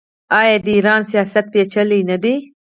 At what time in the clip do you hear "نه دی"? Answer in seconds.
2.09-2.35